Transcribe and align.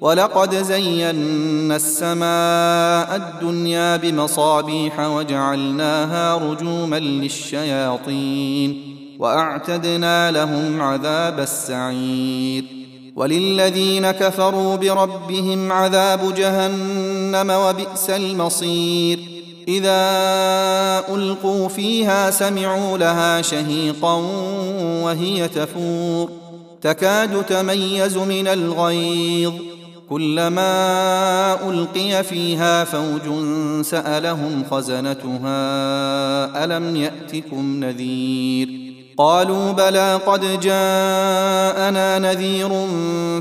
ولقد 0.00 0.54
زينا 0.54 1.76
السماء 1.76 3.16
الدنيا 3.16 3.96
بمصابيح 3.96 5.00
وجعلناها 5.00 6.36
رجوما 6.36 6.98
للشياطين 6.98 8.96
وأعتدنا 9.18 10.30
لهم 10.30 10.82
عذاب 10.82 11.40
السعير 11.40 12.64
وللذين 13.16 14.10
كفروا 14.10 14.76
بربهم 14.76 15.72
عذاب 15.72 16.34
جهنم 16.34 17.50
وبئس 17.50 18.10
المصير 18.10 19.18
إذا 19.68 20.00
ألقوا 21.14 21.68
فيها 21.68 22.30
سمعوا 22.30 22.98
لها 22.98 23.42
شهيقا 23.42 24.14
وهي 25.02 25.48
تفور 25.48 26.30
تكاد 26.82 27.44
تميز 27.44 28.16
من 28.16 28.48
الغيظ 28.48 29.52
كلما 30.10 31.70
ألقي 31.70 32.24
فيها 32.24 32.84
فوج 32.84 33.22
سألهم 33.82 34.64
خزنتها 34.70 35.54
ألم 36.64 36.96
يأتكم 36.96 37.84
نذير؟ 37.84 38.68
قالوا 39.16 39.72
بلى 39.72 40.20
قد 40.26 40.60
جاءنا 40.60 42.18
نذير 42.18 42.86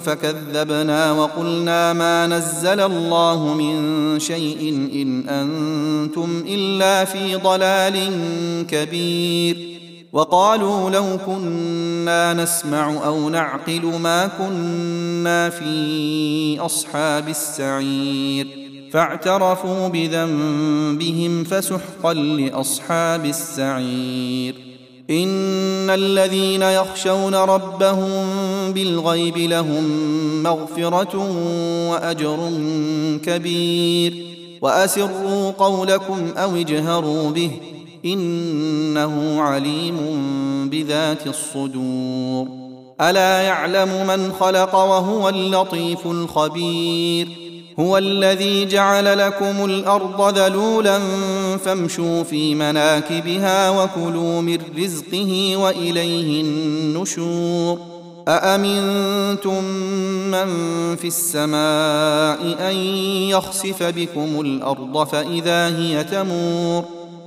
فكذبنا 0.02 1.12
وقلنا 1.12 1.94
ما 1.94 2.28
نزل 2.28 2.80
الله 2.80 3.54
من 3.54 4.20
شيء 4.20 4.90
إن 4.94 5.30
أنتم 5.30 6.44
إلا 6.48 7.06
في 7.06 7.36
ضلال 7.36 8.14
كبير. 8.70 9.58
وقالوا 10.14 10.90
لو 10.90 11.18
كنا 11.26 12.34
نسمع 12.34 13.06
أو 13.06 13.30
نعقل 13.30 13.82
ما 14.00 14.28
كنا 14.28 15.50
في 15.50 16.60
أصحاب 16.60 17.30
السعير. 17.30 18.48
فاعترفوا 18.92 19.88
بذنبهم 19.88 21.44
فسحقا 21.44 22.14
لأصحاب 22.14 23.26
السعير. 23.26 24.56
إن 25.10 25.90
الذين 25.90 26.62
يخشون 26.62 27.36
ربهم 27.36 28.14
بالغيب 28.72 29.38
لهم 29.38 29.84
مغفرة 30.44 31.18
وأجر 31.92 32.52
كبير. 33.26 34.26
وأسروا 34.62 35.52
قولكم 35.52 36.32
أو 36.38 36.56
اجهروا 36.56 37.30
به. 37.32 37.52
إنه 38.06 39.42
عليم 39.42 39.98
بذات 40.70 41.28
الصدور. 41.28 42.48
ألا 43.02 43.42
يعلم 43.42 44.08
من 44.08 44.34
خلق 44.40 44.76
وهو 44.76 45.30
اللطيف 45.30 46.06
الخبير. 46.06 47.28
هو 47.80 47.98
الذي 47.98 48.66
جعل 48.66 49.18
لكم 49.18 49.66
الأرض 49.66 50.38
ذلولا 50.38 51.00
فامشوا 51.66 52.24
في 52.24 52.56
مناكبها 52.56 53.70
وكلوا 53.70 54.42
من 54.42 54.58
رزقه 54.78 55.58
وإليه 55.58 56.42
النشور. 56.42 57.80
أأمنتم 58.28 59.64
من 60.32 60.50
في 60.96 61.08
السماء 61.08 62.70
أن 62.70 62.76
يخسف 63.30 63.84
بكم 63.84 64.42
الأرض 64.42 65.08
فإذا 65.08 65.78
هي 65.78 66.04
تمور؟ 66.04 66.99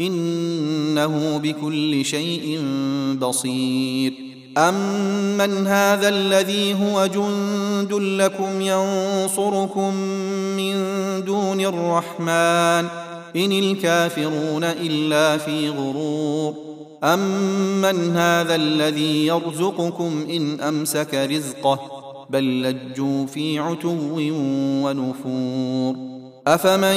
إنه 0.00 1.38
بكل 1.38 2.04
شيء 2.04 2.62
بصير. 3.20 4.12
امن 4.58 5.66
هذا 5.66 6.08
الذي 6.08 6.74
هو 6.74 7.06
جند 7.06 7.92
لكم 7.92 8.60
ينصركم 8.60 9.94
من 10.56 10.74
دون 11.24 11.60
الرحمن 11.60 12.88
ان 13.36 13.52
الكافرون 13.52 14.64
الا 14.64 15.38
في 15.38 15.68
غرور. 15.68 16.54
امن 17.04 18.16
هذا 18.16 18.54
الذي 18.54 19.26
يرزقكم 19.26 20.26
ان 20.30 20.60
امسك 20.60 21.14
رزقه 21.14 21.80
بل 22.30 22.62
لجوا 22.62 23.26
في 23.26 23.58
عتو 23.58 23.96
ونفور. 24.84 26.27
أفمن 26.48 26.96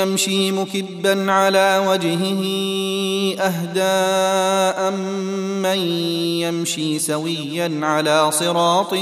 يمشي 0.00 0.52
مكبا 0.52 1.32
على 1.32 1.86
وجهه 1.88 2.42
أهدى 3.40 3.80
امن 4.88 5.78
يمشي 6.40 6.98
سويا 6.98 7.80
على 7.82 8.30
صراط 8.30 8.94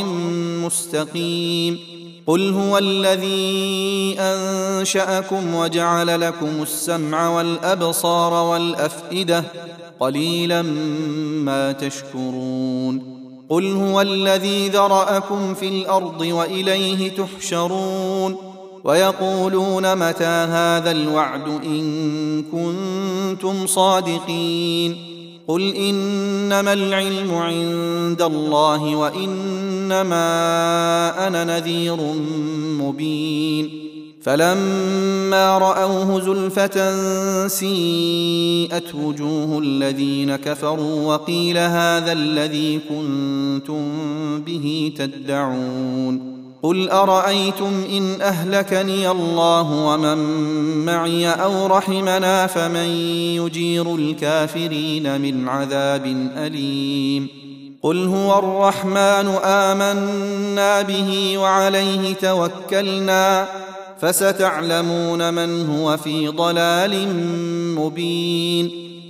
مستقيم 0.64 1.78
قل 2.26 2.52
هو 2.52 2.78
الذي 2.78 4.16
أنشأكم 4.18 5.54
وجعل 5.54 6.20
لكم 6.20 6.62
السمع 6.62 7.28
والأبصار 7.28 8.32
والأفئدة 8.32 9.44
قليلا 10.00 10.62
ما 11.42 11.72
تشكرون 11.72 13.14
قل 13.48 13.72
هو 13.72 14.00
الذي 14.00 14.68
ذرأكم 14.68 15.54
في 15.54 15.68
الأرض 15.68 16.20
وإليه 16.20 17.10
تحشرون 17.10 18.53
ويقولون 18.84 19.96
متى 20.08 20.24
هذا 20.24 20.90
الوعد 20.90 21.48
إن 21.48 22.42
كنتم 22.42 23.66
صادقين 23.66 24.96
قل 25.48 25.74
إنما 25.74 26.72
العلم 26.72 27.34
عند 27.34 28.22
الله 28.22 28.96
وإنما 28.96 30.16
أنا 31.26 31.44
نذير 31.44 31.96
مبين 32.80 33.70
فلما 34.22 35.58
رأوه 35.58 36.20
زلفة 36.20 36.96
سيئت 37.46 38.94
وجوه 38.94 39.58
الذين 39.58 40.36
كفروا 40.36 41.14
وقيل 41.14 41.58
هذا 41.58 42.12
الذي 42.12 42.80
كنتم 42.88 43.82
به 44.40 44.92
تدعون 44.96 46.33
قل 46.64 46.90
ارايتم 46.90 47.84
ان 47.90 48.22
اهلكني 48.22 49.10
الله 49.10 49.72
ومن 49.72 50.18
معي 50.84 51.28
أو 51.28 51.66
رحمنا 51.66 52.46
فمن 52.46 52.88
يجير 53.36 53.94
الكافرين 53.94 55.20
من 55.20 55.48
عذاب 55.48 56.06
اليم 56.36 57.28
قل 57.82 58.06
هو 58.06 58.38
الرحمن 58.38 59.28
امنا 59.44 60.82
به 60.82 61.38
وعليه 61.38 62.14
توكلنا 62.14 63.48
فستعلمون 64.00 65.34
من 65.34 65.66
هو 65.70 65.96
في 65.96 66.28
ضلال 66.28 67.08
مبين 67.78 68.70